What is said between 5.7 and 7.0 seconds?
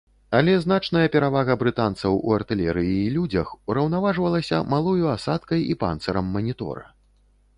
і панцырам манітора.